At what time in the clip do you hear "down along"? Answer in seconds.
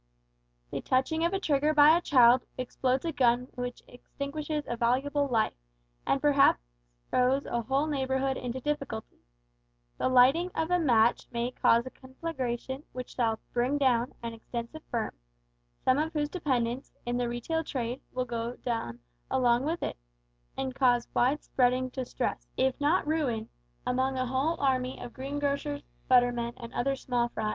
18.55-19.65